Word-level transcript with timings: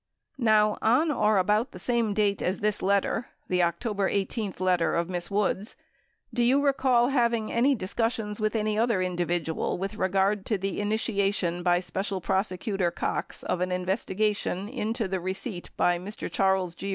Now 0.39 0.79
on 0.81 1.11
or 1.11 1.37
about 1.37 1.73
the 1.73 1.77
same 1.77 2.15
date 2.15 2.41
as 2.41 2.59
this 2.61 2.81
letter 2.81 3.27
[the 3.49 3.61
October 3.61 4.09
18 4.09 4.55
letter 4.57 4.95
of 4.95 5.09
Miss 5.11 5.29
Woods], 5.29 5.75
do 6.33 6.41
you 6.41 6.59
recall 6.59 7.09
having 7.09 7.51
any 7.51 7.75
dis 7.75 7.93
cussions 7.93 8.39
with 8.39 8.55
any 8.55 8.79
other 8.79 8.99
individual 9.03 9.77
with 9.77 9.97
regard 9.97 10.43
to 10.47 10.57
the 10.57 10.81
initiation 10.81 11.61
by 11.61 11.81
Special 11.81 12.19
Prosecutor 12.19 12.89
Cox 12.89 13.43
of 13.43 13.61
an 13.61 13.71
investigation 13.71 14.67
into 14.67 15.07
the 15.07 15.19
receipt 15.19 15.69
by 15.77 15.99
Mr. 15.99 16.31
Charles 16.31 16.73
G. 16.73 16.89